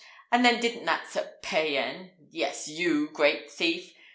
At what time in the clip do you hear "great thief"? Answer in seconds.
3.13-3.93